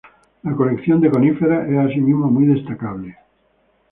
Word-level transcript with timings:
La 0.41 0.55
colección 0.55 0.99
de 0.99 1.11
coníferas 1.11 1.69
es 1.69 1.77
asimismo 1.77 2.25
muy 2.31 2.47
destacable. 2.47 3.15